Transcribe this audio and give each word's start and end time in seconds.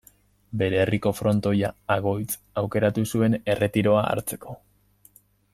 Bere 0.61 0.79
herriko 0.83 1.11
frontoia, 1.17 1.69
Agoitz, 1.97 2.39
aukeratu 2.63 3.07
zuen 3.13 3.39
erretiroa 3.55 4.03
hartzeko. 4.15 4.61